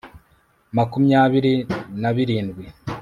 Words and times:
ma 0.75 0.83
kumyabiri 0.91 1.53
na 2.01 2.09
birindwi 2.15 2.65